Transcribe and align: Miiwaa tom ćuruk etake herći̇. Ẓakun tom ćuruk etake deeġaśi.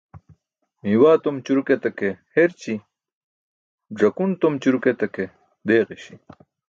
Miiwaa 0.85 1.17
tom 1.23 1.35
ćuruk 1.45 1.67
etake 1.75 2.09
herći̇. 2.35 2.75
Ẓakun 3.99 4.31
tom 4.41 4.53
ćuruk 4.61 4.85
etake 4.91 5.23
deeġaśi. 5.67 6.13